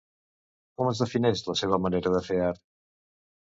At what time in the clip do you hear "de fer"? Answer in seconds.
2.17-2.41